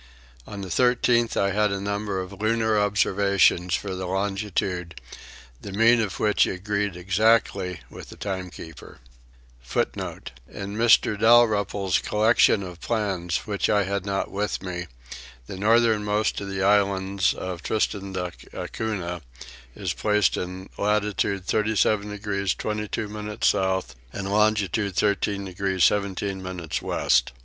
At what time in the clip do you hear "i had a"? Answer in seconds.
1.37-1.79